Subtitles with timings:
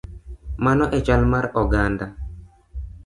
[0.65, 2.05] Mano e chal mar oganda.